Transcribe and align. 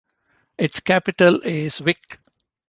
Its 0.57 0.79
capital 0.79 1.41
is 1.41 1.77
Vic. 1.77 2.17